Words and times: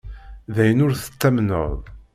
D 0.53 0.55
ayen 0.63 0.83
ur 0.85 0.91
tettamneḍ. 0.95 1.73